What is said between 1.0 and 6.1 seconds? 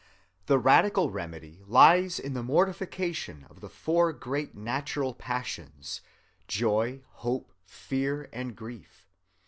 remedy lies in the mortification of the four great natural passions,